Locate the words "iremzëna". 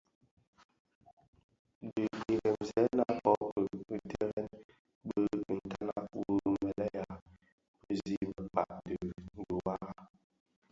2.33-3.05